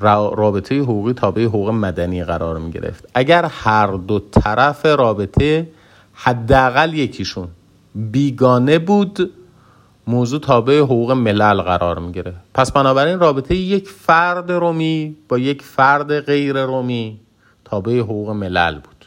[0.00, 3.08] رابطه حقوقی تابع حقوق مدنی قرار می گرفت.
[3.14, 5.68] اگر هر دو طرف رابطه
[6.14, 7.48] حداقل یکیشون
[7.94, 9.32] بیگانه بود
[10.08, 15.62] موضوع تابع حقوق ملل قرار می گرفت پس بنابراین رابطه یک فرد رومی با یک
[15.62, 17.20] فرد غیر رومی
[17.64, 19.04] تابع حقوق ملل بود.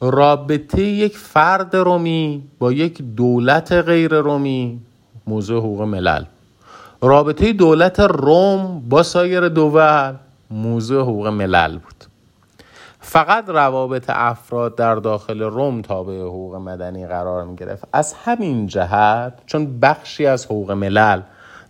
[0.00, 4.80] رابطه یک فرد رومی با یک دولت غیر رومی
[5.26, 6.24] موضوع حقوق ملل.
[7.02, 10.12] رابطه دولت روم با سایر دول
[10.50, 12.11] موضوع حقوق ملل بود.
[13.04, 19.32] فقط روابط افراد در داخل روم تابع حقوق مدنی قرار می گرفت از همین جهت
[19.46, 21.20] چون بخشی از حقوق ملل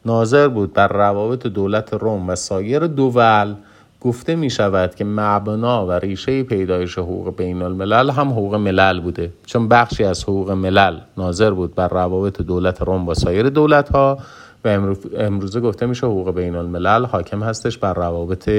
[0.04, 3.54] ناظر بود بر روابط دولت روم و سایر دول
[4.00, 9.32] گفته می شود که مبنا و ریشه پیدایش حقوق بین الملل هم حقوق ملل بوده.
[9.46, 14.18] چون بخشی از حقوق ملل ناظر بود بر روابط دولت روم با سایر دولت ها
[14.64, 18.50] و امروزه گفته میشه حقوق بین الملل حاکم هستش بر روابط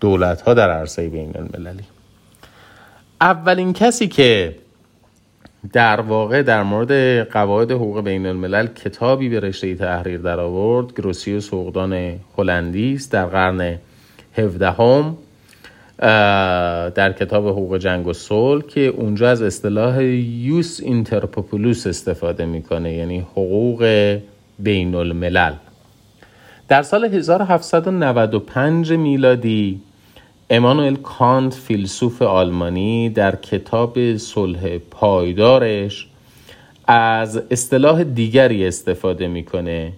[0.00, 1.84] دولت ها در عرصه بین المللی
[3.24, 4.54] اولین کسی که
[5.72, 6.92] در واقع در مورد
[7.30, 13.26] قواعد حقوق بین الملل کتابی به رشته تحریر در آورد گروسیوس حقوقدان هلندی است در
[13.26, 13.78] قرن
[14.38, 15.16] هفدهم
[16.94, 22.92] در کتاب حقوق جنگ و صلح که اونجا از اصطلاح jus inter populos استفاده می‌کنه
[22.92, 24.18] یعنی حقوق
[24.58, 25.52] بین الملل
[26.68, 29.80] در سال 1795 میلادی
[30.50, 36.06] امانوئل کانت فیلسوف آلمانی در کتاب صلح پایدارش
[36.86, 39.92] از اصطلاح دیگری استفاده می‌کنه.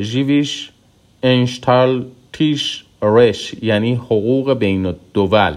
[0.00, 0.70] جیویش
[1.22, 5.54] انشتالتیش رش یعنی حقوق بین الدول.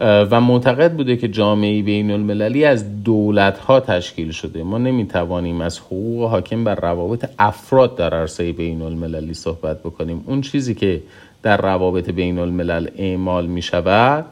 [0.00, 4.62] و معتقد بوده که جامعه بین المللی از دولت ها تشکیل شده.
[4.62, 10.24] ما نمی‌توانیم از حقوق حاکم بر روابط افراد در عرصه بین المللی صحبت بکنیم.
[10.26, 11.02] اون چیزی که
[11.42, 14.24] در روابط بین الملل اعمال می شود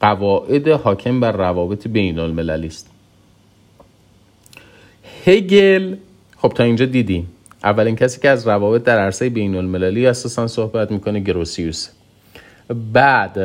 [0.00, 2.90] قواعد حاکم بر روابط بین المللی است.
[5.24, 5.96] هگل
[6.36, 7.28] خب تا اینجا دیدیم.
[7.64, 11.88] اولین کسی که از روابط در عرصه بین المللی اساسا صحبت می‌کنه گروسیوس.
[12.92, 13.38] بعد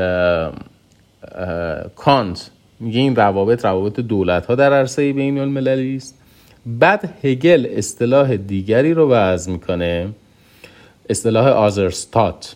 [1.96, 6.18] کانت میگه این روابط روابط دولت ها در عرصه بین المللی است.
[6.66, 10.10] بعد هگل اصطلاح دیگری رو وضع می‌کنه.
[11.10, 12.56] اصطلاح äußeres Staatsrecht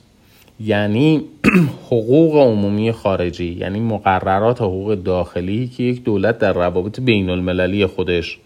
[0.60, 1.22] یعنی
[1.86, 8.40] حقوق عمومی خارجی یعنی مقررات حقوق داخلی که یک دولت در روابط بین المللی خودش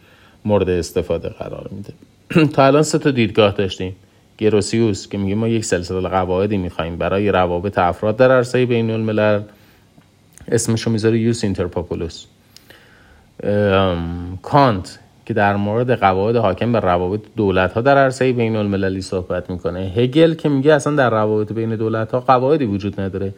[0.46, 1.94] مورد استفاده قرار میده.
[2.54, 3.96] تا الان سه تا دیدگاه داشتیم.
[4.38, 9.42] گروسیوس که میگه ما یک سلسله قواعدی می‌خوایم برای روابط افراد در عرصه بین الملل
[10.48, 12.26] اسمشو می‌ذاره jus inter populos.
[14.42, 19.50] کانت که در مورد قواعد حاکم به روابط دولت ها در عرصه بین المللی صحبت
[19.50, 19.80] می‌کنه.
[19.80, 23.34] هگل که میگه اصلا در روابط بین دولت ها قواعدی وجود نداره.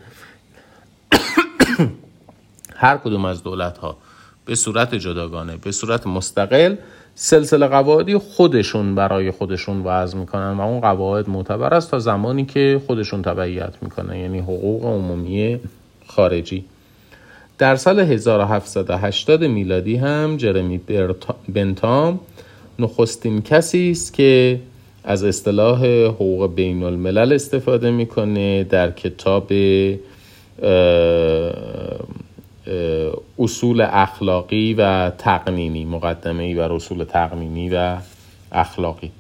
[2.83, 3.97] هر کدوم از دولت ها
[4.45, 6.75] به صورت جداگانه به صورت مستقل
[7.15, 12.81] سلسله قواعدی خودشون برای خودشون وضع می‌کنن و اون قواعد معتبر است تا زمانی که
[12.87, 14.15] خودشون تبعیت می‌کنن.
[14.15, 15.59] یعنی حقوق عمومی
[16.07, 16.65] خارجی.
[17.61, 20.81] در سال 1780 میلادی هم جرمی
[21.49, 22.19] بنتام
[22.79, 24.59] نخستین کسی است که
[25.03, 29.51] از اصطلاح حقوق بین الملل استفاده می‌کنه در کتاب
[33.39, 37.97] اصول اخلاقی و تقنینی مقدمه ای بر اصول تقنینی و
[38.51, 39.11] اخلاقی.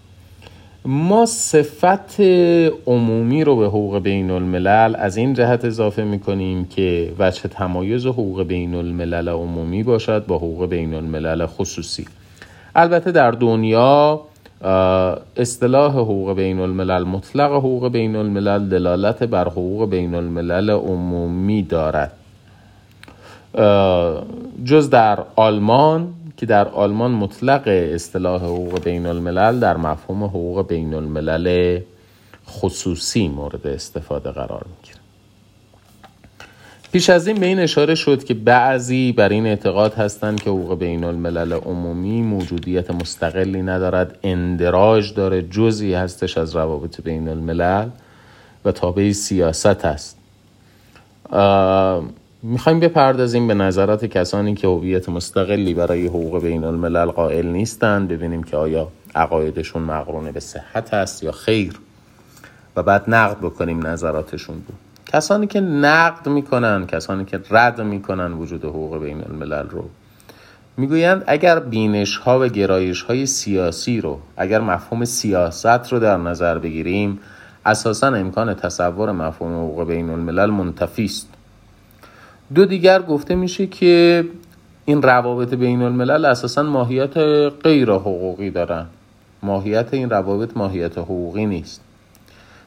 [0.85, 2.21] ما صفت
[2.85, 8.05] عمومی رو به حقوق بین الملل از این جهت اضافه می کنیم که وجه تمایز
[8.05, 12.05] حقوق بین الملل عمومی باشد با حقوق بین الملل خصوصی.
[12.75, 14.21] البته در دنیا
[15.37, 22.11] اصطلاح حقوق بین الملل مطلق حقوق بین الملل دلالت بر حقوق بین الملل عمومی دارد.
[24.65, 30.93] جز در آلمان که در آلمان مطلق اصطلاح حقوق بین الملل در مفهوم حقوق بین
[30.93, 31.79] الملل
[32.47, 34.99] خصوصی مورد استفاده قرار می‌گیره.
[36.91, 40.79] پیش از این به این اشاره شد که بعضی بر این اعتقاد هستند که حقوق
[40.79, 47.89] بین الملل عمومی موجودیت مستقلی ندارد اندراج داره جزی هستش از روابط بین الملل
[48.65, 50.17] و تابع سیاست است.
[52.43, 58.07] می‌خوایم بپردازیم به نظرات کسانی که هویت مستقلی برای حقوق بین الملل قائل نیستند.
[58.07, 61.73] ببینیم که آیا عقایدشون مقرونه به صحت است یا خیر.
[62.75, 64.75] و بعد نقد بکنیم نظراتشون بود
[65.05, 69.89] کسانی که نقد می‌کنن کسانی که رد می‌کنن وجود حقوق بین الملل رو.
[70.77, 76.57] می‌گویند اگر بینش ها و گرایش های سیاسی رو اگر مفهوم سیاست رو در نظر
[76.57, 77.19] بگیریم
[77.65, 81.30] اساسا امکان تصور مفهوم حقوق بین الملل منتفی است.
[82.55, 84.25] دو دیگر گفته میشه که
[84.85, 87.17] این روابط بین الملل اساسا ماهیت
[87.63, 88.85] غیر حقوقی دارن.
[89.43, 91.81] ماهیت این روابط ماهیت حقوقی نیست.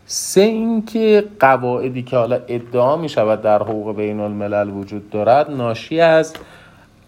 [0.07, 6.01] سه اینکه قواعدی که حالا ادعا می شود در حقوق بین الملل وجود دارد ناشی
[6.01, 6.35] از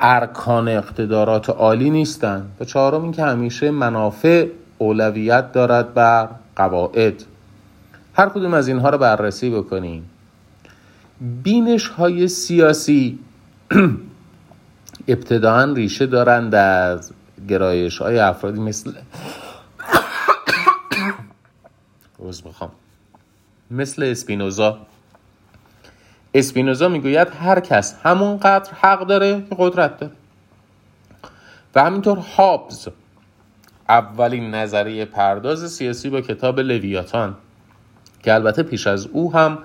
[0.00, 4.46] ارکان اقتدارات عالی نیستند و چهارم اینکه همیشه منافع
[4.78, 7.22] اولویت دارد بر قواعد.
[8.14, 10.10] هر کدوم از اینها رو بررسی بکنیم.
[11.20, 13.18] بینش های سیاسی
[15.08, 17.12] ابتداعا ریشه دارند از
[17.48, 18.92] گرایش های افرادی مثل
[22.44, 22.70] بخوام
[23.70, 24.78] مثل اسپینوزا.
[26.34, 30.12] اسپینوزا می‌گوید هر کس همونقدر حق داره که قدرت داره.
[31.74, 32.88] و همینطور هابز
[33.88, 37.36] اولین نظریه پرداز سیاسی با کتاب لویاتان
[38.22, 39.58] که البته پیش از او هم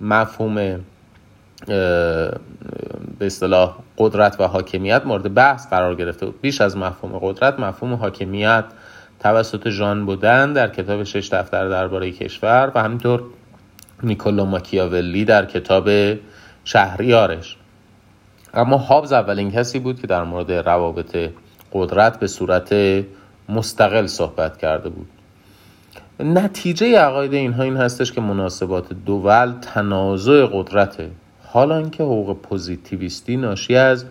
[0.00, 0.54] مفهوم
[3.18, 6.40] به اصطلاح قدرت و حاکمیت مورد بحث قرار گرفته بود.
[6.40, 8.64] بیش از مفهوم قدرت مفهوم حاکمیت
[9.20, 13.22] توسط ژان بودن در کتاب شش دفتر درباره کشور و همینطور
[14.02, 15.90] نیکولو ماکیاولی در کتاب
[16.64, 17.56] شهریارش.
[18.54, 21.30] اما هابز اولین کسی بود که در مورد روابط
[21.72, 22.74] قدرت به صورت
[23.48, 25.08] مستقل صحبت کرده بود.
[26.24, 31.10] نتیجه عقاید اینها این هستش که مناسبات دول تنازع قدرته
[31.46, 34.04] حالا اینکه حقوق پوزیتیویستی ناشی از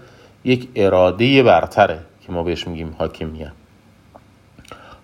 [0.44, 3.52] یک اراده برتره که ما بهش میگیم حاکمیت.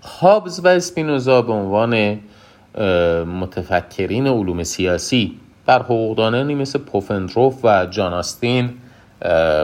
[0.03, 2.19] هابز و اسپینوزا به عنوان
[3.25, 8.69] متفکرین علوم سیاسی در حقوقدانانی مثل پوفندروف و جان آستین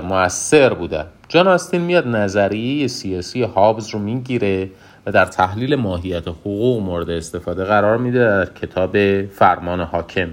[0.04, 4.70] موثر بودن جان آستین میاد نظریه سیاسی هابز رو می‌گیره
[5.06, 10.30] و در تحلیل ماهیت حقوق مورد استفاده قرار میده در کتاب فرمان حاکم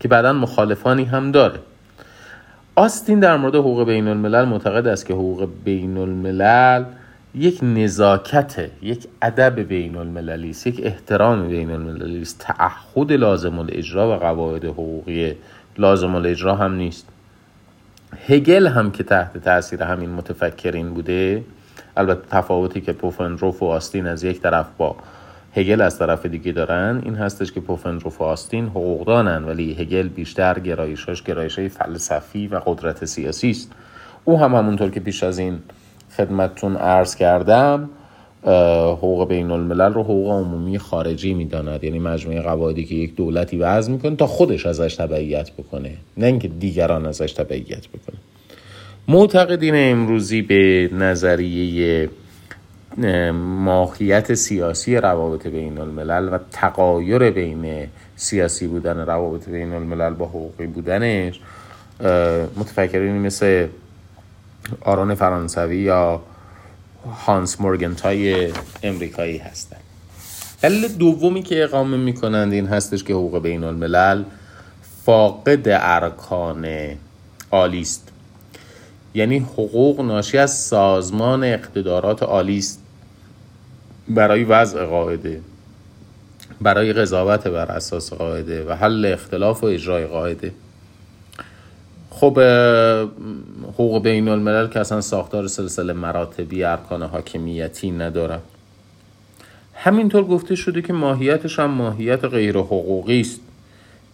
[0.00, 1.58] که بعدا مخالفانی هم داره.
[2.76, 6.84] آستین در مورد حقوق بین الملل معتقد است که حقوق بین الملل
[7.34, 12.38] یک نزاکت یک ادب بین المللی است یک احترام بین المللی است.
[12.38, 15.34] تعهد لازم الاجرا و قواعد حقوقی
[15.78, 17.06] لازم الاجرا هم نیست.
[18.26, 21.44] هگل هم که تحت تاثیر همین متفکرین بوده
[21.96, 24.96] البته تفاوتی که پوفندروف و آستین از یک طرف با
[25.54, 30.58] هگل از طرف دیگه دارن این هستش که پوفندروف و آستین حقوقدانن ولی هگل بیشتر
[30.58, 33.72] گرایشاش گرایش های فلسفی و قدرت سیاسی است.
[34.24, 35.58] او هم همونطور که پیش از این
[36.16, 37.90] خدمتتون عرض کردم
[38.92, 41.84] حقوق بین الملل رو حقوق عمومی خارجی می‌داند.
[41.84, 46.48] یعنی مجموعه قواعدی که یک دولتی وضع می‌کنه تا خودش ازش تبعیت بکنه نه اینکه
[46.48, 48.16] دیگران ازش تبعیت بکنه.
[49.08, 52.10] معتقدین امروزی به نظریه
[53.64, 60.66] ماهیت سیاسی روابط بین الملل و تقایر بین سیاسی بودن روابط بین الملل با حقوقی
[60.66, 61.40] بودنش
[62.56, 63.66] متفکرین مثل
[64.80, 66.22] آرون فرانسوی یا
[67.26, 69.80] هانس مورگنتای امریکایی هستند
[70.62, 74.24] دلیل دومی که اقامه می‌کنند این هستش که حقوق بین الملل
[75.04, 76.66] فاقد ارکان
[77.52, 78.08] عالی است.
[79.14, 82.82] یعنی حقوق ناشی از سازمان اقتدارات عالی است.
[84.08, 85.40] برای وضع قاعده
[86.60, 90.52] برای قضاوت بر اساس قاعده و حل اختلاف و اجرای قاعده.
[92.10, 92.40] خب
[93.68, 98.38] حقوق بین الملل که اصلا ساختار سلسله مراتبی ارکان حاکمیتی ندارن
[99.74, 103.40] همینطور گفته شده که ماهیتش هم ماهیت غیر حقوقی است.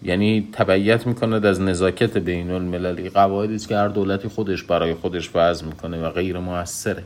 [0.03, 3.11] یعنی تبعیت می‌کند از نزاکت بین المللی.
[3.11, 7.03] قواعدی است که هر دولتی خودش برای خودش وضع می‌کنه و غیر موثره.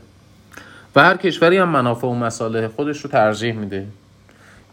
[0.95, 3.87] و هر کشوری هم منافع و مصالح خودش رو ترجیح میده.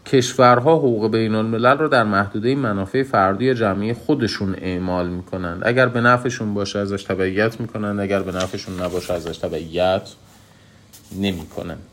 [0.05, 5.61] کشورها حقوق بین الملل رو در محدوده منافع فردی یا جمعی خودشون اعمال می‌کنند.
[5.65, 10.09] اگر به نفعشون باشه ازش تبعیت می‌کنند اگر به نفعشون نباشه ازش تبعیت
[11.15, 11.87] نمی‌کنند.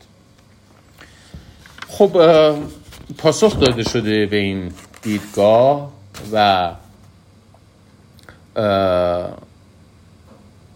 [1.87, 2.17] خب
[3.17, 4.71] پاسخ داده شده به این
[5.01, 5.96] دیدگاه.
[6.31, 6.71] و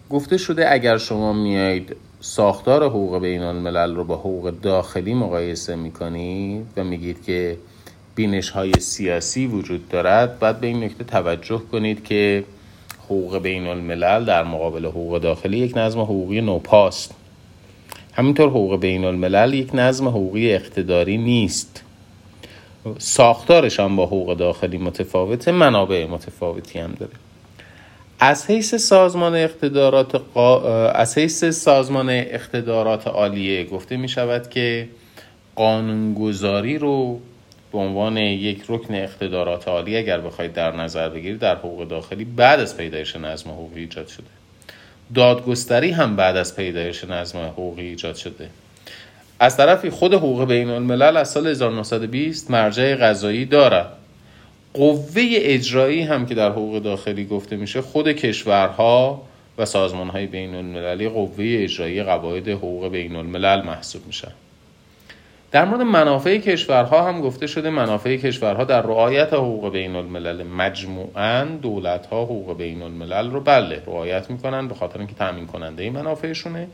[0.09, 6.65] گفته شده اگر شما میایید ساختار حقوق بین الملل رو با حقوق داخلی مقایسه می‌کنید
[6.77, 7.57] و میگید که
[8.15, 12.43] بینش های سیاسی وجود دارد باید به این نکته توجه کنید که
[13.05, 17.13] حقوق بین الملل در مقابل حقوق داخلی یک نظم حقوقی نوپاست.
[18.13, 21.83] همینطور حقوق بین الملل یک نظم حقوقی اقتداری نیست.
[22.97, 27.13] ساختارش هم با حقوق داخلی متفاوته منابع متفاوتی هم داره.
[28.19, 30.37] از حیث سازمان اقتدارات
[30.95, 34.89] از حیث سازمان اقتدارات عالیه گفته می شود که
[35.55, 37.19] قانونگذاری رو
[37.71, 42.59] به عنوان یک رکن اقتدارات عالی اگر بخواید در نظر بگیرید در حقوق داخلی بعد
[42.59, 44.27] از پیدایش نظم حقوقی ایجاد شده.
[45.15, 48.49] دادگستری هم بعد از پیدایش نظم حقوقی ایجاد شده.
[49.41, 53.87] از طرفی خود حقوق بین الملل از سال 1920 مرجع قضایی دارد.
[54.73, 59.21] قوه اجرایی هم که در حقوق داخلی گفته میشه خود کشورها
[59.57, 64.31] و سازمان های بین المللی قوه اجرایی قواعد حقوق بین الملل محسوب میشن.
[65.51, 71.45] در مورد منافع کشورها هم گفته شده منافع کشورها در رعایت حقوق بین الملل مجموعا
[71.61, 76.67] دولت ها حقوق بین الملل رو بله رعایت می‌کنن به خاطر اینکه تامین کننده منافعشونه.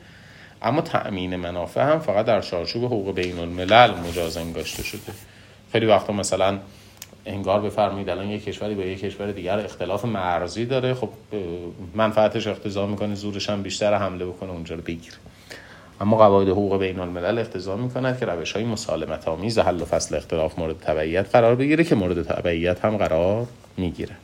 [0.61, 5.13] اما تأمین منافع هم فقط در چارچوب حقوق بین الملل مجاز انگاشته شده.
[5.71, 6.59] خیلی وقتا مثلا
[7.25, 11.09] انگار بفرمایید الان یک کشوری با یک کشور دیگر اختلاف مرزی داره خب
[11.95, 15.15] منفعتش اقتضا می‌کنه زورش هم بیشتر حمله بکنه اونجا رو بگیره
[16.01, 20.15] اما قواعد حقوق بین الملل اقتضا می‌کند که روش های مسالمت آمیز حل و فصل
[20.15, 23.47] اختلاف مورد تبعیت قرار بگیره که مورد تبعیت هم قرار
[23.77, 24.15] می‌گیره.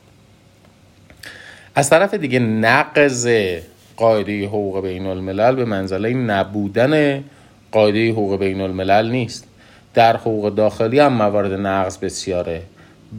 [1.75, 3.27] از طرف دیگه نقض
[3.97, 7.23] قاعده حقوق بین الملل به منزله نبودن
[7.71, 9.47] قاعده حقوق بین الملل نیست.
[9.93, 12.61] در حقوق داخلی هم موارد نقض بسیاره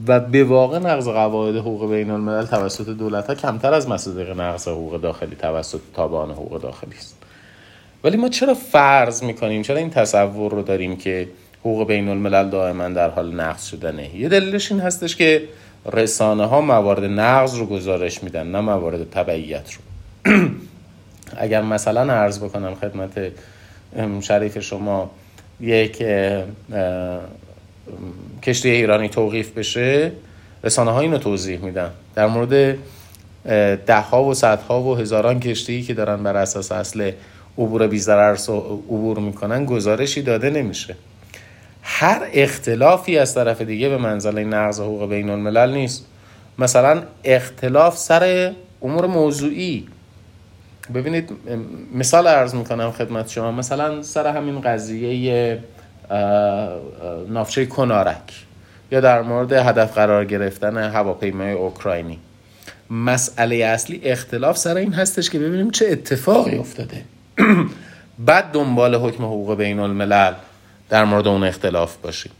[0.06, 4.68] و به واقع نقض قواعد حقوق بین الملل توسط دولت ها کمتر از مصادیق نقض
[4.68, 7.16] حقوق داخلی توسط تابعان حقوق داخلی است.
[8.04, 11.28] ولی ما چرا فرض می‌کنیم؟ چرا این تصور رو داریم که
[11.60, 15.42] حقوق بین الملل دائما در حال نقض شدنه؟ یه دلیلش این هستش که
[15.92, 19.93] رسانه ها موارد نقض رو گزارش میدن نه موارد تبعیت رو.
[21.36, 23.32] اگر مثلا عرض بکنم خدمت
[24.20, 25.10] شریف شما
[25.60, 26.04] یک
[28.42, 30.12] کشتی ایرانی توقیف بشه
[30.64, 31.90] رسانه ها اینو توضیح میدن.
[32.14, 32.78] در مورد
[33.86, 37.12] ده ها و صدها و هزاران کشتی که دارن بر اساس اصل
[37.58, 38.02] عبور بی
[38.88, 40.96] عبور می‌کنن گزارشی داده نمیشه.
[41.82, 46.06] هر اختلافی از طرف دیگه به منزله نقض حقوق بین الملل نیست.
[46.58, 48.52] مثلا اختلاف سر
[48.82, 49.86] امور موضوعی.
[50.95, 51.30] ببینید
[51.95, 53.53] مثال عرض می‌کنم خدمت شما.
[53.53, 55.59] مثلا سر همین قضیه
[57.28, 58.45] نافچه کنارک
[58.91, 62.18] یا در مورد هدف قرار گرفتن هواپیمای اوکراینی.
[62.91, 67.03] مسئله اصلی اختلاف سر این هستش که ببینیم چه اتفاقی افتاده.
[68.26, 70.32] بعد دنبال حکم حقوق بین الملل
[70.89, 72.32] در مورد اون اختلاف باشیم.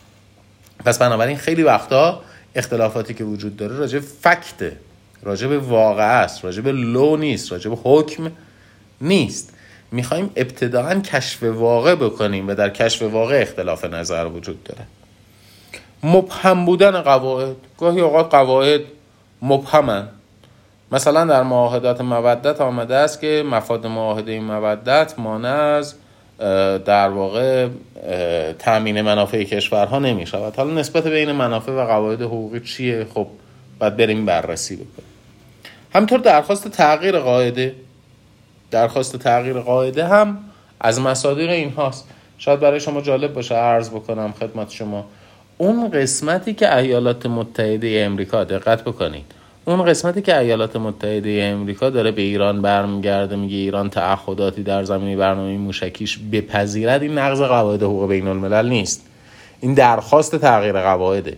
[0.85, 2.21] پس بنابراین خیلی وقتا
[2.55, 4.73] اختلافاتی که وجود داره راجع فکته
[5.25, 8.31] راجع به واقع است راجع به لو نیست راجع به حکم
[9.01, 9.53] نیست.
[9.93, 14.87] می‌خوایم ابتداعا کشف واقع بکنیم و در کشف واقع اختلاف نظر وجود داره.
[16.03, 17.57] مبهم بودن قواعد.
[17.79, 18.81] گاهی اوقات قواعد
[19.43, 20.09] مبهمن.
[20.93, 25.95] مثلا در معاهدات مودت آمده است که مفاد معاهده مودت مانع از
[26.85, 27.69] در واقع
[28.59, 33.27] تامین منافع کشورها نمی شود حالا نسبت بین منافع و قواعد حقوقی چیه؟ خب
[33.79, 35.14] باید بریم بررسی بکنیم.
[35.95, 37.75] همینطور درخواست تغییر قاعده.
[38.71, 40.39] درخواست تغییر قاعده هم
[40.81, 45.07] از مصادیق این هاست شاید برای شما جالب باشه عرض بکنم خدمت شما.
[45.59, 49.25] اون قسمتی که ایالات متحده امریکا دقت بکنید.
[49.65, 55.17] اون قسمتی که ایالات متحده امریکا داره به ایران برمیگرده میگه ایران تعهداتی در زمینی
[55.17, 59.07] برنامه موشکیش بپذیرد این نقض قواعد حقوق بین الملل نیست.
[59.61, 61.37] این درخواست تغییر قواعده.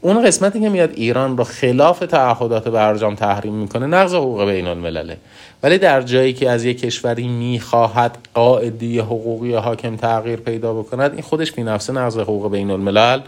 [0.00, 5.16] اون قسمتی که میاد ایران رو خلاف تعهدات برجام تحریم می‌کنه نقض حقوق بین الملله
[5.62, 11.22] ولی در جایی که از یک کشوری می‌خواهد قاعده حقوقی حاکم تغییر پیدا بکند این
[11.22, 13.20] خودش فی نفسه نقض حقوق بین الملل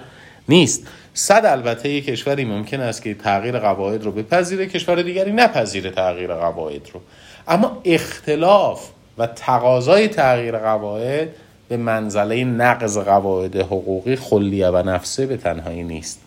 [0.48, 0.86] نیست.
[1.14, 6.34] صد البته یک کشوری ممکن است که تغییر قواعد رو بپذیره کشور دیگری نپذیره تغییر
[6.34, 7.00] قواعد رو.
[7.48, 11.28] اما اختلاف و تقاضای تغییر قواعد
[11.68, 16.20] به منزله نقض قواعد حقوقی خلیه و نفسه به تنهایی نیست.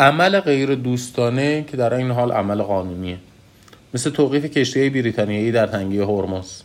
[0.00, 3.18] عمل غیر دوستانه که در این حال عمل قانونیه.
[3.94, 6.62] مثل توقیف کشتی بریتانیایی در تنگه هرمز.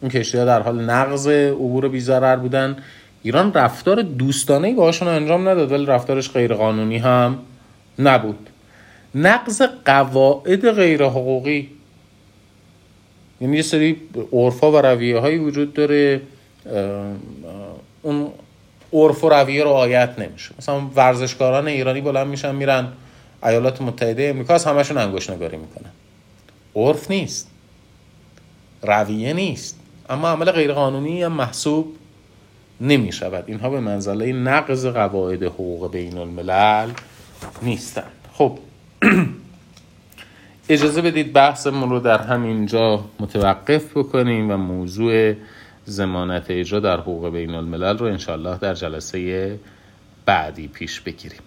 [0.00, 2.76] اون کشتی ها در حال نقض عبور بیزارر بودن.
[3.22, 7.38] ایران رفتار دوستانه ای باهاشون انجام نداد ولی رفتارش غیر قانونی هم
[7.98, 8.48] نبود.
[9.14, 11.68] نقض قواعد غیر حقوقی.
[13.40, 13.96] یعنی یه سری
[14.32, 16.20] عرفا و رویه هایی وجود داره.
[18.02, 18.28] اون
[18.92, 20.50] عرف و رویه رو آیت نمیشه.
[20.58, 22.88] مثلا ورزشکاران ایرانی بلند میشن میرن
[23.44, 25.90] ایالات متحده امریکا از همشون انگوش نگاری می‌کنن.
[26.76, 27.48] عرف نیست.
[28.82, 29.78] رویه نیست.
[30.10, 31.96] اما عمل غیرقانونی هم محسوب
[32.80, 36.90] نمی شود اینها به منزله نقض قواعد حقوق بین الملل
[37.62, 38.12] نیستند.
[38.32, 38.58] خب.
[40.68, 45.34] اجازه بدید بحثمون رو در همینجا متوقف بکنیم و موضوع
[45.84, 49.60] زمانت اجرا در حقوق بین الملل رو انشالله در جلسه
[50.26, 51.40] بعدی پیش بگیریم.